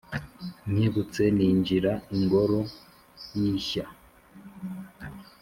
[0.71, 2.59] Nkebutse ninjira ingoro
[3.37, 3.85] y’ishya